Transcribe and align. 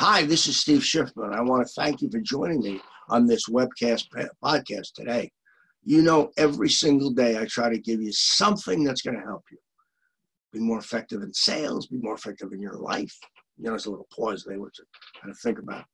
Hi, 0.00 0.22
this 0.22 0.46
is 0.46 0.56
Steve 0.56 0.80
Schiffman. 0.80 1.34
I 1.34 1.42
want 1.42 1.66
to 1.66 1.72
thank 1.74 2.00
you 2.00 2.08
for 2.10 2.20
joining 2.20 2.60
me 2.60 2.80
on 3.10 3.26
this 3.26 3.50
webcast 3.50 4.04
podcast 4.42 4.94
today. 4.94 5.30
You 5.84 6.00
know, 6.00 6.30
every 6.38 6.70
single 6.70 7.10
day 7.10 7.38
I 7.38 7.44
try 7.44 7.68
to 7.68 7.78
give 7.78 8.00
you 8.00 8.10
something 8.10 8.82
that's 8.82 9.02
going 9.02 9.18
to 9.18 9.26
help 9.26 9.42
you 9.50 9.58
be 10.54 10.58
more 10.58 10.78
effective 10.78 11.20
in 11.20 11.34
sales, 11.34 11.86
be 11.88 11.98
more 11.98 12.14
effective 12.14 12.50
in 12.54 12.62
your 12.62 12.76
life. 12.76 13.14
You 13.58 13.64
know, 13.64 13.70
there's 13.72 13.84
a 13.84 13.90
little 13.90 14.08
pause 14.10 14.42
there, 14.42 14.58
which 14.58 14.80
I 14.80 15.26
had 15.26 15.34
to 15.34 15.38
think 15.42 15.58
about. 15.58 15.84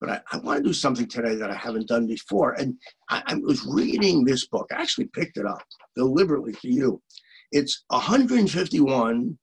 But 0.00 0.08
I, 0.08 0.20
I 0.32 0.38
want 0.38 0.62
to 0.62 0.64
do 0.64 0.72
something 0.72 1.06
today 1.06 1.34
that 1.34 1.50
I 1.50 1.54
haven't 1.54 1.88
done 1.88 2.06
before. 2.06 2.52
And 2.52 2.78
I, 3.10 3.22
I 3.26 3.34
was 3.34 3.66
reading 3.66 4.24
this 4.24 4.46
book. 4.46 4.70
I 4.72 4.80
actually 4.80 5.08
picked 5.08 5.36
it 5.36 5.44
up 5.44 5.62
deliberately 5.94 6.54
for 6.54 6.68
you. 6.68 7.02
It's 7.52 7.84
151 7.90 9.38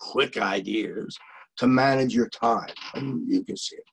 quick 0.00 0.38
ideas 0.38 1.16
to 1.58 1.66
manage 1.66 2.14
your 2.14 2.28
time. 2.28 2.70
And 2.94 3.28
you 3.30 3.44
can 3.44 3.56
see 3.56 3.76
it. 3.76 3.84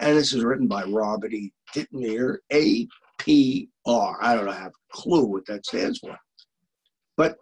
And 0.00 0.16
this 0.16 0.32
is 0.32 0.44
written 0.44 0.66
by 0.66 0.84
Robert 0.84 1.32
E. 1.32 1.52
Dittmer, 1.74 2.38
APR. 2.52 4.16
I 4.20 4.34
don't 4.34 4.46
have 4.48 4.72
a 4.72 4.92
clue 4.92 5.24
what 5.24 5.46
that 5.46 5.66
stands 5.66 5.98
for. 5.98 6.16
But 7.16 7.36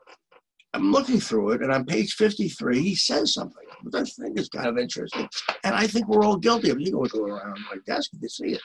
I'm 0.74 0.92
looking 0.92 1.20
through 1.20 1.52
it, 1.52 1.62
and 1.62 1.72
on 1.72 1.86
page 1.86 2.14
53, 2.14 2.80
he 2.80 2.94
says 2.94 3.32
something 3.32 3.64
which 3.82 3.94
I 3.94 4.04
think 4.04 4.38
is 4.38 4.48
kind 4.48 4.66
of 4.66 4.78
interesting. 4.78 5.28
And 5.64 5.74
I 5.74 5.86
think 5.86 6.08
we're 6.08 6.24
all 6.24 6.36
guilty 6.36 6.70
of 6.70 6.78
it. 6.78 6.86
You 6.86 6.92
go 6.92 7.24
around 7.24 7.58
my 7.70 7.78
desk, 7.86 8.10
you 8.12 8.18
can 8.20 8.28
see 8.28 8.52
it. 8.52 8.60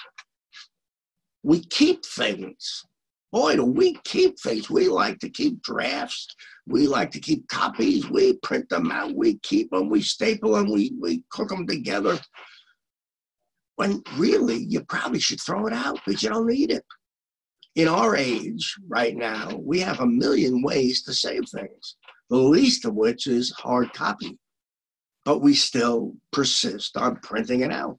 We 1.43 1.61
keep 1.61 2.05
things. 2.05 2.83
Boy, 3.33 3.55
do 3.55 3.65
we 3.65 3.95
keep 4.03 4.39
things. 4.39 4.69
We 4.69 4.87
like 4.89 5.17
to 5.21 5.29
keep 5.29 5.59
drafts. 5.63 6.27
We 6.67 6.85
like 6.85 7.09
to 7.11 7.19
keep 7.19 7.47
copies. 7.47 8.07
We 8.07 8.37
print 8.43 8.69
them 8.69 8.91
out. 8.91 9.15
We 9.15 9.39
keep 9.39 9.71
them. 9.71 9.89
We 9.89 10.03
staple 10.03 10.53
them. 10.53 10.71
We, 10.71 10.93
we 11.01 11.23
cook 11.31 11.49
them 11.49 11.65
together. 11.65 12.19
When 13.75 14.03
really, 14.17 14.63
you 14.69 14.81
probably 14.81 15.19
should 15.19 15.41
throw 15.41 15.65
it 15.65 15.73
out 15.73 15.99
because 16.05 16.21
you 16.21 16.29
don't 16.29 16.45
need 16.45 16.69
it. 16.69 16.85
In 17.75 17.87
our 17.87 18.15
age 18.15 18.75
right 18.87 19.17
now, 19.17 19.49
we 19.57 19.79
have 19.79 19.99
a 19.99 20.05
million 20.05 20.61
ways 20.61 21.01
to 21.01 21.13
save 21.13 21.49
things, 21.49 21.95
the 22.29 22.37
least 22.37 22.85
of 22.85 22.93
which 22.93 23.25
is 23.25 23.49
hard 23.49 23.91
copy. 23.93 24.37
But 25.25 25.39
we 25.39 25.55
still 25.55 26.13
persist 26.31 26.97
on 26.97 27.15
printing 27.23 27.61
it 27.61 27.71
out. 27.71 27.97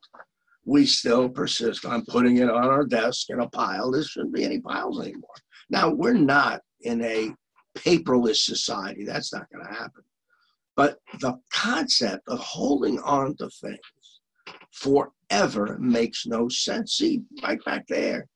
We 0.64 0.86
still 0.86 1.28
persist 1.28 1.84
on 1.84 2.04
putting 2.06 2.38
it 2.38 2.50
on 2.50 2.64
our 2.64 2.84
desk 2.84 3.30
in 3.30 3.40
a 3.40 3.48
pile. 3.48 3.90
There 3.90 4.02
shouldn't 4.02 4.34
be 4.34 4.44
any 4.44 4.60
piles 4.60 5.00
anymore. 5.00 5.34
Now, 5.70 5.90
we're 5.90 6.14
not 6.14 6.62
in 6.80 7.02
a 7.02 7.34
paperless 7.76 8.44
society. 8.44 9.04
That's 9.04 9.32
not 9.32 9.50
going 9.50 9.66
to 9.66 9.72
happen. 9.72 10.02
But 10.76 10.98
the 11.20 11.38
concept 11.52 12.28
of 12.28 12.38
holding 12.38 12.98
on 13.00 13.36
to 13.36 13.48
things 13.48 14.20
forever 14.72 15.76
makes 15.78 16.26
no 16.26 16.48
sense. 16.48 16.94
See, 16.94 17.22
right 17.42 17.62
back 17.64 17.86
there, 17.88 18.26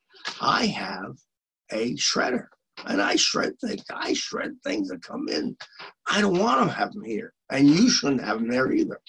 I 0.41 0.67
have 0.67 1.17
a 1.73 1.95
shredder 1.95 2.47
and 2.87 3.03
I 3.03 3.17
shred 3.17 3.55
things. 3.61 3.83
I 3.93 4.13
shred 4.13 4.57
things 4.65 4.89
that 4.89 5.03
come 5.03 5.29
in. 5.29 5.57
I 6.07 6.21
don't 6.21 6.39
want 6.39 6.69
to 6.69 6.75
have 6.75 6.93
them 6.93 7.05
here, 7.05 7.33
and 7.51 7.69
you 7.69 7.91
shouldn't 7.91 8.23
have 8.23 8.39
them 8.39 8.49
there 8.49 8.73
either. 8.73 9.01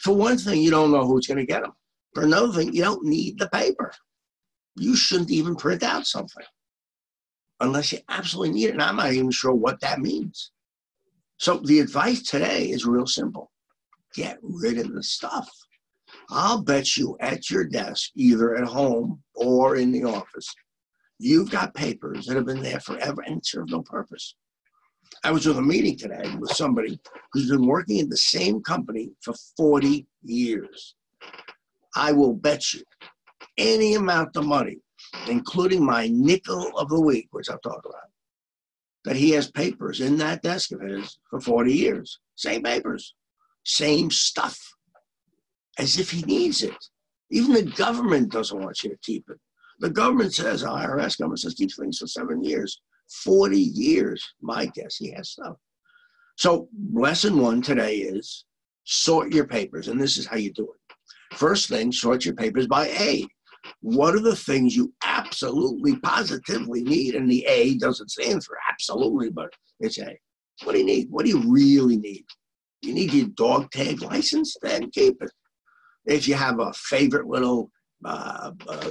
For 0.00 0.14
one 0.14 0.38
thing, 0.38 0.60
you 0.60 0.70
don't 0.70 0.90
know 0.90 1.06
who's 1.06 1.26
going 1.26 1.38
to 1.38 1.46
get 1.46 1.62
them. 1.62 1.72
For 2.14 2.52
thing, 2.52 2.74
you 2.74 2.82
don't 2.82 3.04
need 3.04 3.38
the 3.38 3.48
paper. 3.48 3.92
You 4.76 4.96
shouldn't 4.96 5.30
even 5.30 5.56
print 5.56 5.82
out 5.82 6.06
something 6.06 6.44
unless 7.60 7.92
you 7.92 7.98
absolutely 8.08 8.54
need 8.54 8.66
it. 8.66 8.72
And 8.72 8.82
I'm 8.82 8.96
not 8.96 9.12
even 9.12 9.30
sure 9.30 9.54
what 9.54 9.80
that 9.80 10.00
means. 10.00 10.50
So 11.38 11.58
the 11.58 11.80
advice 11.80 12.22
today 12.22 12.66
is 12.66 12.86
real 12.86 13.06
simple 13.06 13.50
get 14.14 14.38
rid 14.42 14.78
of 14.78 14.92
the 14.92 15.02
stuff. 15.02 15.50
I'll 16.30 16.62
bet 16.62 16.96
you 16.96 17.16
at 17.20 17.50
your 17.50 17.64
desk, 17.64 18.10
either 18.14 18.56
at 18.56 18.64
home 18.64 19.22
or 19.34 19.76
in 19.76 19.90
the 19.90 20.04
office, 20.04 20.54
you've 21.18 21.50
got 21.50 21.74
papers 21.74 22.26
that 22.26 22.36
have 22.36 22.46
been 22.46 22.62
there 22.62 22.80
forever 22.80 23.22
and 23.22 23.44
serve 23.44 23.70
no 23.70 23.82
purpose. 23.82 24.34
I 25.24 25.30
was 25.30 25.46
with 25.46 25.58
a 25.58 25.62
meeting 25.62 25.96
today 25.96 26.34
with 26.38 26.50
somebody 26.50 27.00
who's 27.32 27.50
been 27.50 27.66
working 27.66 27.98
in 27.98 28.08
the 28.08 28.16
same 28.16 28.62
company 28.62 29.12
for 29.22 29.34
40 29.56 30.06
years. 30.22 30.94
I 31.94 32.12
will 32.12 32.34
bet 32.34 32.72
you 32.72 32.82
any 33.58 33.94
amount 33.94 34.36
of 34.36 34.46
money, 34.46 34.78
including 35.28 35.84
my 35.84 36.08
nickel 36.10 36.76
of 36.76 36.88
the 36.88 37.00
week, 37.00 37.28
which 37.30 37.50
I'll 37.50 37.58
talk 37.58 37.84
about, 37.84 38.10
that 39.04 39.16
he 39.16 39.30
has 39.30 39.50
papers 39.50 40.00
in 40.00 40.16
that 40.18 40.42
desk 40.42 40.72
of 40.72 40.80
his 40.80 41.18
for 41.28 41.40
40 41.40 41.72
years. 41.72 42.18
Same 42.36 42.62
papers, 42.62 43.14
same 43.64 44.10
stuff, 44.10 44.58
as 45.78 45.98
if 45.98 46.10
he 46.10 46.22
needs 46.22 46.62
it. 46.62 46.76
Even 47.30 47.52
the 47.52 47.62
government 47.62 48.30
doesn't 48.30 48.60
want 48.60 48.82
you 48.82 48.90
to 48.90 48.98
keep 49.02 49.24
it. 49.28 49.38
The 49.80 49.90
government 49.90 50.34
says, 50.34 50.62
IRS 50.62 51.18
government 51.18 51.40
says, 51.40 51.54
keep 51.54 51.72
things 51.72 51.98
for 51.98 52.06
seven 52.06 52.42
years. 52.42 52.80
40 53.24 53.58
years, 53.58 54.24
my 54.40 54.66
guess, 54.66 54.96
he 54.96 55.10
has 55.12 55.30
stuff. 55.30 55.56
So, 56.36 56.68
lesson 56.92 57.38
one 57.38 57.62
today 57.62 57.96
is 57.96 58.44
sort 58.84 59.32
your 59.32 59.46
papers, 59.46 59.88
and 59.88 60.00
this 60.00 60.16
is 60.16 60.26
how 60.26 60.36
you 60.36 60.52
do 60.52 60.64
it. 60.64 60.80
First 61.34 61.68
thing, 61.68 61.92
sort 61.92 62.24
your 62.24 62.34
papers 62.34 62.66
by 62.66 62.88
A. 62.88 63.26
What 63.80 64.14
are 64.14 64.20
the 64.20 64.36
things 64.36 64.76
you 64.76 64.92
absolutely, 65.04 65.96
positively 66.00 66.82
need? 66.82 67.14
And 67.14 67.30
the 67.30 67.44
A 67.46 67.76
doesn't 67.78 68.10
stand 68.10 68.44
for 68.44 68.56
absolutely, 68.70 69.30
but 69.30 69.52
it's 69.80 69.98
A. 69.98 70.18
What 70.64 70.72
do 70.72 70.78
you 70.78 70.84
need? 70.84 71.08
What 71.10 71.24
do 71.24 71.30
you 71.30 71.42
really 71.46 71.96
need? 71.96 72.24
You 72.82 72.94
need 72.94 73.12
your 73.12 73.28
dog 73.28 73.70
tag 73.70 74.02
license? 74.02 74.56
Then 74.60 74.90
keep 74.90 75.22
it. 75.22 75.30
If 76.04 76.26
you 76.26 76.34
have 76.34 76.58
a 76.58 76.72
favorite 76.72 77.28
little 77.28 77.70
uh, 78.04 78.50
uh, 78.68 78.90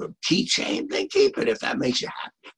uh, 0.00 0.08
keychain, 0.28 0.88
then 0.88 1.08
keep 1.08 1.36
it 1.38 1.48
if 1.48 1.58
that 1.60 1.78
makes 1.78 2.00
you 2.00 2.08
happy. 2.08 2.54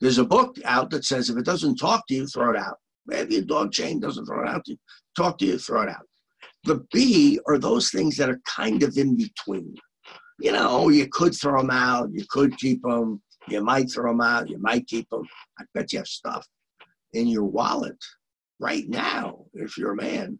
There's 0.00 0.18
a 0.18 0.24
book 0.24 0.56
out 0.64 0.90
that 0.90 1.04
says 1.04 1.30
if 1.30 1.36
it 1.36 1.44
doesn't 1.44 1.76
talk 1.76 2.06
to 2.08 2.14
you, 2.14 2.26
throw 2.26 2.50
it 2.50 2.56
out. 2.56 2.76
Maybe 3.06 3.36
your 3.36 3.44
dog 3.44 3.72
chain 3.72 4.00
doesn't 4.00 4.26
throw 4.26 4.42
it 4.42 4.48
out 4.48 4.64
to 4.64 4.72
you, 4.72 4.78
talk 5.16 5.38
to 5.38 5.46
you, 5.46 5.58
throw 5.58 5.82
it 5.82 5.88
out. 5.88 6.06
The 6.64 6.84
B 6.92 7.38
are 7.46 7.58
those 7.58 7.90
things 7.90 8.16
that 8.16 8.30
are 8.30 8.40
kind 8.46 8.82
of 8.82 8.96
in 8.96 9.16
between. 9.16 9.74
You 10.40 10.52
know, 10.52 10.88
you 10.88 11.08
could 11.08 11.34
throw 11.34 11.60
them 11.60 11.70
out, 11.70 12.10
you 12.12 12.24
could 12.28 12.56
keep 12.58 12.82
them, 12.82 13.22
you 13.48 13.62
might 13.62 13.90
throw 13.90 14.10
them 14.10 14.20
out, 14.20 14.48
you 14.48 14.58
might 14.58 14.86
keep 14.86 15.08
them. 15.10 15.24
I 15.58 15.64
bet 15.74 15.92
you 15.92 15.98
have 15.98 16.08
stuff 16.08 16.46
in 17.12 17.28
your 17.28 17.44
wallet 17.44 17.96
right 18.58 18.88
now, 18.88 19.44
if 19.54 19.76
you're 19.76 19.92
a 19.92 19.96
man, 19.96 20.38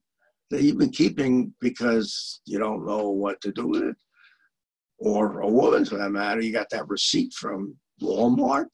that 0.50 0.62
you've 0.62 0.78
been 0.78 0.90
keeping 0.90 1.52
because 1.60 2.40
you 2.46 2.58
don't 2.58 2.86
know 2.86 3.10
what 3.10 3.40
to 3.42 3.52
do 3.52 3.66
with 3.68 3.82
it. 3.82 3.96
Or 4.98 5.40
a 5.40 5.48
woman 5.48 5.84
for 5.84 5.98
that 5.98 6.10
matter, 6.10 6.40
you 6.40 6.52
got 6.52 6.70
that 6.70 6.88
receipt 6.88 7.32
from 7.34 7.76
Walmart, 8.02 8.70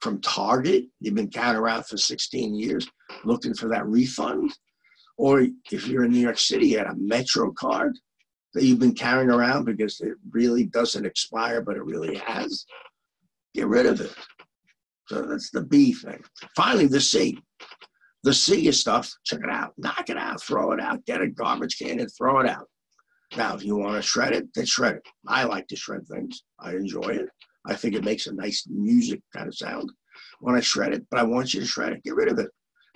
from 0.00 0.20
Target, 0.20 0.84
you've 1.00 1.14
been 1.14 1.30
counting 1.30 1.60
around 1.60 1.86
for 1.86 1.96
16 1.96 2.54
years 2.54 2.88
looking 3.24 3.54
for 3.54 3.68
that 3.68 3.86
refund 3.86 4.52
or 5.18 5.46
if 5.70 5.86
you're 5.86 6.04
in 6.04 6.12
New 6.12 6.20
York 6.20 6.38
City, 6.38 6.68
you 6.68 6.78
had 6.78 6.86
a 6.86 6.94
Metro 6.96 7.52
card 7.52 7.98
that 8.54 8.64
you've 8.64 8.78
been 8.78 8.94
carrying 8.94 9.30
around 9.30 9.64
because 9.64 10.00
it 10.00 10.14
really 10.30 10.64
doesn't 10.64 11.04
expire, 11.04 11.60
but 11.60 11.76
it 11.76 11.84
really 11.84 12.16
has. 12.16 12.64
Get 13.54 13.66
rid 13.66 13.86
of 13.86 14.00
it. 14.00 14.14
So 15.08 15.22
that's 15.22 15.50
the 15.50 15.62
B 15.62 15.92
thing. 15.92 16.22
Finally, 16.54 16.86
the 16.86 17.00
C. 17.00 17.38
The 18.22 18.32
C 18.32 18.68
is 18.68 18.80
stuff. 18.80 19.12
Check 19.24 19.40
it 19.42 19.50
out. 19.50 19.72
Knock 19.76 20.08
it 20.08 20.16
out. 20.16 20.42
Throw 20.42 20.72
it 20.72 20.80
out. 20.80 21.04
Get 21.04 21.20
a 21.20 21.28
garbage 21.28 21.78
can 21.78 21.98
and 22.00 22.10
throw 22.16 22.40
it 22.40 22.48
out. 22.48 22.66
Now, 23.36 23.54
if 23.54 23.64
you 23.64 23.76
want 23.76 23.96
to 23.96 24.02
shred 24.02 24.32
it, 24.32 24.48
then 24.54 24.66
shred 24.66 24.96
it. 24.96 25.02
I 25.26 25.44
like 25.44 25.66
to 25.68 25.76
shred 25.76 26.06
things. 26.08 26.42
I 26.58 26.72
enjoy 26.72 27.08
it. 27.08 27.28
I 27.66 27.74
think 27.74 27.94
it 27.94 28.04
makes 28.04 28.26
a 28.26 28.34
nice 28.34 28.64
music 28.68 29.20
kind 29.34 29.48
of 29.48 29.54
sound 29.54 29.90
when 30.40 30.54
I 30.54 30.60
shred 30.60 30.94
it, 30.94 31.06
but 31.10 31.20
I 31.20 31.24
want 31.24 31.52
you 31.52 31.60
to 31.60 31.66
shred 31.66 31.92
it. 31.92 32.04
Get 32.04 32.14
rid 32.14 32.30
of 32.30 32.38
it. 32.38 32.50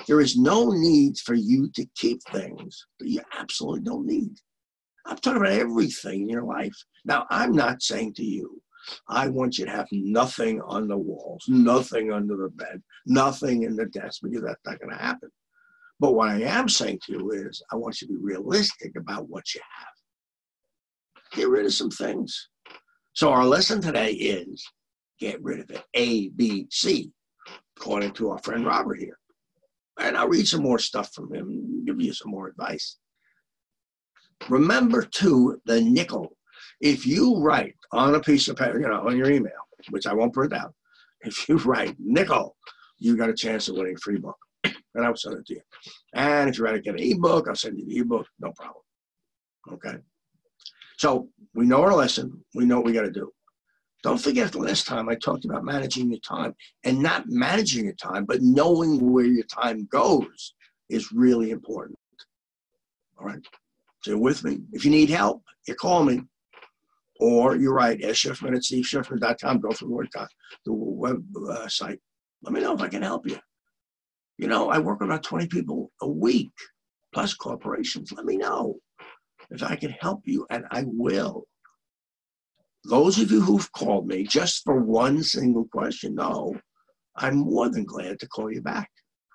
There 0.07 0.21
is 0.21 0.37
no 0.37 0.71
need 0.71 1.19
for 1.19 1.35
you 1.35 1.71
to 1.75 1.87
keep 1.97 2.23
things 2.25 2.87
that 2.99 3.09
you 3.09 3.21
absolutely 3.39 3.83
don't 3.83 4.07
need. 4.07 4.35
I'm 5.07 5.17
talking 5.17 5.41
about 5.41 5.53
everything 5.53 6.23
in 6.23 6.29
your 6.29 6.45
life. 6.45 6.75
Now, 7.05 7.27
I'm 7.31 7.53
not 7.53 7.83
saying 7.83 8.15
to 8.15 8.25
you, 8.25 8.61
I 9.09 9.29
want 9.29 9.59
you 9.59 9.65
to 9.65 9.71
have 9.71 9.89
nothing 9.93 10.61
on 10.63 10.89
the 10.89 10.97
walls, 10.97 11.45
nothing 11.49 12.13
under 12.13 12.37
the 12.37 12.49
bed, 12.51 12.83
nothing 13.07 13.63
in 13.63 13.77
the 13.77 13.87
desk, 13.87 14.21
because 14.23 14.43
that's 14.43 14.61
not 14.67 14.81
going 14.81 14.91
to 14.91 15.03
happen. 15.03 15.31
But 16.01 16.15
what 16.15 16.31
I 16.31 16.41
am 16.43 16.69
saying 16.69 17.01
to 17.05 17.13
you 17.13 17.31
is, 17.31 17.63
I 17.71 17.77
want 17.77 18.01
you 18.01 18.09
to 18.09 18.15
be 18.15 18.21
realistic 18.21 18.97
about 18.97 19.29
what 19.29 19.55
you 19.55 19.61
have. 19.79 21.37
Get 21.39 21.49
rid 21.49 21.65
of 21.65 21.75
some 21.75 21.91
things. 21.91 22.49
So, 23.13 23.31
our 23.31 23.45
lesson 23.45 23.81
today 23.81 24.13
is 24.13 24.65
get 25.21 25.41
rid 25.43 25.61
of 25.61 25.71
it. 25.71 25.85
A, 25.95 26.31
B, 26.31 26.67
C, 26.71 27.13
according 27.77 28.13
to 28.15 28.31
our 28.31 28.39
friend 28.39 28.67
Robert 28.67 28.99
here 28.99 29.19
and 29.99 30.17
I'll 30.17 30.29
read 30.29 30.47
some 30.47 30.63
more 30.63 30.79
stuff 30.79 31.13
from 31.13 31.33
him, 31.35 31.85
give 31.85 32.01
you 32.01 32.13
some 32.13 32.31
more 32.31 32.49
advice. 32.49 32.99
Remember 34.49 35.03
too 35.03 35.61
the 35.67 35.81
nickel. 35.81 36.37
If 36.81 37.07
you 37.07 37.39
write 37.39 37.77
on 37.93 38.15
a 38.15 38.21
piece 38.21 38.49
of 38.49 38.57
paper, 38.57 38.81
you 38.81 38.89
know, 38.89 39.07
on 39.07 39.17
your 39.17 39.31
email, 39.31 39.53
which 39.91 40.07
I 40.07 40.15
won't 40.15 40.33
print 40.33 40.53
out, 40.53 40.75
if 41.21 41.49
you 41.49 41.57
write 41.59 41.97
nickel, 41.99 42.57
you 42.99 43.17
got 43.17 43.31
a 43.31 43.35
chance 43.35 43.69
of 43.69 43.77
winning 43.77 43.95
a 43.95 43.99
free 43.99 44.19
book. 44.19 44.37
And 44.95 45.07
I'll 45.07 45.17
send 45.17 45.39
it 45.39 45.47
to 45.47 45.55
you. 45.55 45.63
And 46.13 46.51
if 46.51 46.59
you 46.59 46.65
write 46.65 46.73
to 46.73 46.81
get 46.81 46.95
an 46.95 47.01
ebook, 47.01 47.49
I'll 47.49 47.55
send 47.55 47.79
you 47.79 47.87
the 47.87 47.97
ebook, 47.97 48.27
no 48.41 48.53
problem. 48.53 48.83
Okay. 49.73 49.97
So 50.99 51.31
we 51.55 51.65
know 51.65 51.81
our 51.81 51.95
lesson. 51.95 52.45
We 52.55 52.67
know 52.67 52.77
what 52.77 52.85
we 52.85 52.93
got 52.93 53.03
to 53.03 53.11
do. 53.11 53.33
Don't 54.03 54.21
forget 54.21 54.51
the 54.51 54.59
last 54.59 54.87
time 54.87 55.09
I 55.09 55.15
talked 55.15 55.45
about 55.45 55.65
managing 55.65 56.11
your 56.11 56.21
time 56.21 56.55
and 56.85 57.01
not 57.01 57.29
managing 57.29 57.85
your 57.85 57.95
time, 57.95 58.25
but 58.25 58.43
knowing 58.43 59.13
where 59.13 59.25
your 59.25 59.45
time 59.45 59.87
goes 59.93 60.55
is 60.91 61.13
really 61.13 61.51
important. 61.51 61.99
All 63.19 63.27
right. 63.27 63.45
So 64.03 64.11
you're 64.11 64.21
with 64.21 64.43
me. 64.43 64.59
If 64.73 64.85
you 64.85 64.91
need 64.91 65.11
help, 65.11 65.43
you 65.69 65.75
call 65.75 66.05
me. 66.05 66.23
Or 67.21 67.55
you're 67.55 67.75
right, 67.75 68.03
S. 68.03 68.17
Schiffman 68.17 68.57
at 68.57 68.63
steveschiffman.com. 68.63 69.61
Go 69.61 69.71
through 69.71 70.05
the, 70.13 70.29
the 70.67 70.73
web 70.73 71.25
uh. 71.49 71.69
Let 72.43 72.53
me 72.53 72.61
know 72.61 72.75
if 72.75 72.81
I 72.81 72.89
can 72.89 73.03
help 73.03 73.29
you. 73.29 73.39
You 74.39 74.49
know, 74.49 74.71
I 74.71 74.79
work 74.79 74.99
with 74.99 75.09
about 75.09 75.23
20 75.23 75.47
people 75.47 75.93
a 76.01 76.09
week, 76.09 76.51
plus 77.15 77.35
corporations. 77.35 78.11
Let 78.11 78.25
me 78.25 78.37
know 78.37 78.81
if 79.51 79.63
I 79.63 79.77
can 79.77 79.91
help 79.91 80.23
you, 80.25 80.45
and 80.51 80.65
I 80.73 80.83
will. 80.87 81.45
Those 82.85 83.21
of 83.21 83.31
you 83.31 83.41
who've 83.41 83.71
called 83.73 84.09
me 84.09 84.25
just 84.25 84.65
for 84.65 84.81
one 84.81 85.23
single 85.23 85.67
question, 85.67 86.17
no, 86.17 86.57
I'm 87.17 87.37
more 87.37 87.69
than 87.69 87.85
glad 87.85 88.19
to 88.21 88.29
call 88.29 88.53
you 88.53 88.61
back. 88.61 88.91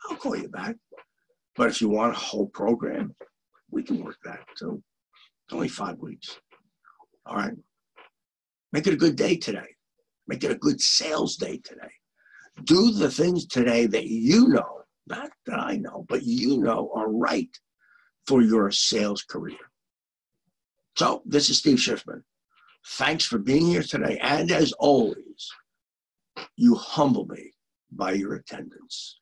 I'll 0.10 0.18
call 0.18 0.36
you 0.36 0.50
back. 0.50 0.76
But 1.56 1.70
if 1.70 1.82
you 1.82 1.90
want 1.90 2.14
a 2.14 2.20
whole 2.20 2.48
program, 2.48 3.16
we 3.72 3.84
can 3.84 4.04
work 4.04 4.18
that 4.26 4.40
too. 4.58 4.84
It's 5.46 5.54
only 5.54 5.70
five 5.70 5.98
weeks. 6.00 6.40
All 7.26 7.38
right. 7.38 7.54
Make 8.74 8.88
it 8.88 8.94
a 8.94 8.98
good 8.98 9.16
day 9.16 9.38
today. 9.38 9.76
Make 10.28 10.44
it 10.44 10.52
a 10.52 10.56
good 10.56 10.82
sales 10.82 11.38
day 11.38 11.60
today. 11.64 11.92
Do 12.64 12.92
the 12.92 13.10
things 13.10 13.46
today 13.46 13.86
that 13.88 14.08
you 14.08 14.50
know, 14.50 14.82
not 15.08 15.30
that 15.46 15.60
I 15.60 15.78
know, 15.78 16.06
but 16.10 16.24
you 16.24 16.58
know 16.58 16.92
are 16.94 17.10
right 17.10 17.50
for 18.26 18.42
your 18.42 18.72
sales 18.72 19.24
career. 19.24 19.58
So, 20.98 21.22
this 21.26 21.50
is 21.50 21.60
Steve 21.60 21.78
Schiffman. 21.78 22.24
Thanks 22.92 23.26
for 23.26 23.38
being 23.38 23.66
here 23.66 23.84
today. 23.84 24.18
And 24.22 24.52
as 24.52 24.72
always, 24.74 25.52
you 26.56 26.76
humble 26.76 27.26
me 27.28 27.52
by 27.92 28.14
your 28.14 28.36
attendance. 28.36 29.20